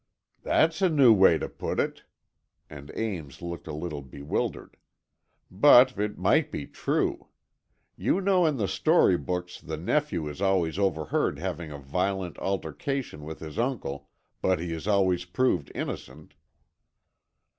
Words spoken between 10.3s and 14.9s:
always overheard having a violent altercation with his uncle, but he is